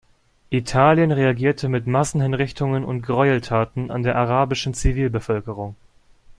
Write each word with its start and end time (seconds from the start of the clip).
Italien 0.49 1.11
reagierte 1.11 1.69
mit 1.69 1.85
Massenhinrichtungen 1.85 2.83
und 2.85 3.03
Gräueltaten 3.03 3.91
an 3.91 4.01
der 4.01 4.15
arabischen 4.15 4.73
Zivilbevölkerung. 4.73 5.75